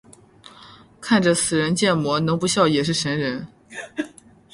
[0.99, 3.47] 看着似人建模能不笑也是神人